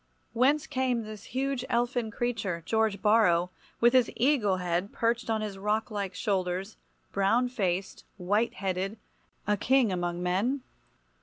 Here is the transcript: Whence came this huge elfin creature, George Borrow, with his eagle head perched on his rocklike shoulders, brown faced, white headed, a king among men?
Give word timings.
Whence 0.33 0.65
came 0.65 1.03
this 1.03 1.25
huge 1.25 1.63
elfin 1.69 2.09
creature, 2.09 2.63
George 2.65 3.03
Borrow, 3.03 3.51
with 3.79 3.93
his 3.93 4.09
eagle 4.15 4.57
head 4.57 4.91
perched 4.91 5.29
on 5.29 5.41
his 5.41 5.59
rocklike 5.59 6.15
shoulders, 6.15 6.75
brown 7.11 7.49
faced, 7.49 8.03
white 8.17 8.55
headed, 8.55 8.97
a 9.45 9.57
king 9.57 9.91
among 9.91 10.23
men? 10.23 10.63